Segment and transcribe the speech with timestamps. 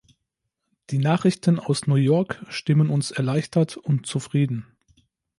[0.89, 4.65] Die Nachrichten aus New York stimmen uns erleichtert und zufrieden.